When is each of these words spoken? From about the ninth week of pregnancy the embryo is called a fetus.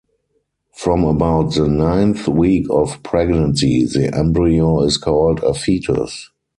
From 0.73 1.03
about 1.03 1.53
the 1.53 1.67
ninth 1.67 2.27
week 2.27 2.65
of 2.71 3.03
pregnancy 3.03 3.85
the 3.85 4.11
embryo 4.17 4.81
is 4.81 4.97
called 4.97 5.43
a 5.43 5.53
fetus. 5.53 6.31